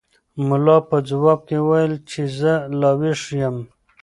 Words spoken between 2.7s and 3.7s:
لا ویښ یم.